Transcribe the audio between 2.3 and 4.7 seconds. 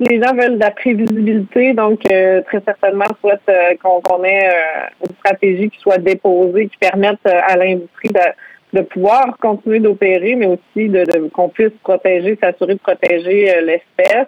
très certainement souhaitent euh, qu'on ait